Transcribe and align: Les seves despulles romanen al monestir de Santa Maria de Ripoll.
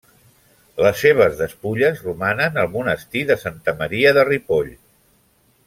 Les 0.85 0.95
seves 1.03 1.35
despulles 1.41 2.01
romanen 2.07 2.59
al 2.63 2.71
monestir 2.77 3.23
de 3.33 3.39
Santa 3.45 3.77
Maria 3.83 4.15
de 4.19 4.25
Ripoll. 4.33 4.73